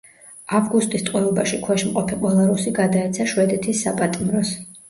ავგუსტის 0.59 1.03
ტყვეობაში 1.09 1.59
ქვეშ 1.67 1.85
მყოფი 1.89 2.19
ყველა 2.23 2.47
რუსი 2.53 2.75
გადაეცა 2.81 3.29
შვედეთის 3.35 3.87
საპატიმროს. 3.89 4.59